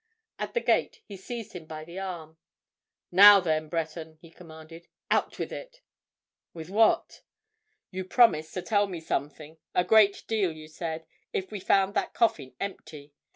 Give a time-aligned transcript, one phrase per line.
[0.39, 2.39] At the gate, he seized him by the arm.
[3.11, 4.87] "Now, then, Breton!" he commanded.
[5.11, 5.81] "Out with it!"
[6.55, 7.21] "With what?"
[7.91, 13.13] "You promised to tell me something—a great deal, you said—if we found that coffin empty.